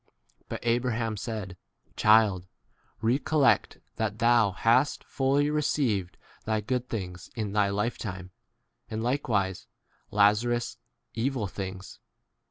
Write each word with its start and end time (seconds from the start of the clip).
But 0.49 0.61
Abraham 0.65 1.15
said, 1.15 1.57
Child, 1.95 2.47
recollect 3.03 3.77
that 3.97 4.17
thou 4.17 4.49
hast 4.49 5.03
fully 5.03 5.51
received 5.51 6.17
u 6.19 6.43
thy 6.45 6.59
good 6.59 6.89
things 6.89 7.29
in 7.35 7.51
thy 7.53 7.69
lifetime, 7.69 8.31
and 8.89 9.03
like 9.03 9.27
wise 9.29 9.67
Lazarus 10.09 10.79
evil 11.13 11.45
things. 11.45 11.99